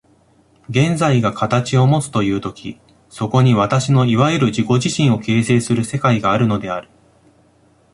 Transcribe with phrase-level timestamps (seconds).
[0.67, 6.89] 現在が形をもつという時、そこに私のいわゆる自己自身を形成する世界があるのである。